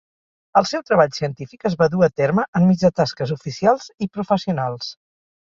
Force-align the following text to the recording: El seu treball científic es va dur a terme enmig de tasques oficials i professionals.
El 0.59 0.67
seu 0.69 0.79
treball 0.87 1.11
científic 1.17 1.65
es 1.71 1.75
va 1.81 1.89
dur 1.95 2.01
a 2.07 2.09
terme 2.21 2.47
enmig 2.61 2.81
de 2.85 2.91
tasques 3.01 3.35
oficials 3.37 3.87
i 4.07 4.11
professionals. 4.19 4.91